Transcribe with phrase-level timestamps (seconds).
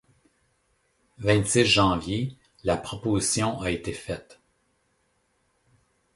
[1.19, 4.39] vingt-six janvier.— La proposition a été faite.